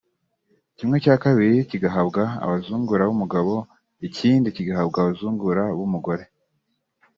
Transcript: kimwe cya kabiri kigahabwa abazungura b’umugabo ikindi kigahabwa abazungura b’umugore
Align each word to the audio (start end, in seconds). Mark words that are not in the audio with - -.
kimwe 0.77 0.97
cya 1.03 1.15
kabiri 1.23 1.57
kigahabwa 1.69 2.21
abazungura 2.43 3.03
b’umugabo 3.09 3.53
ikindi 4.07 4.47
kigahabwa 4.55 4.97
abazungura 5.01 5.63
b’umugore 5.77 6.23